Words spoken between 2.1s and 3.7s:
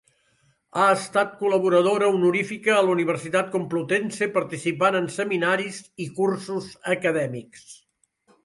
honorífica a la Universitat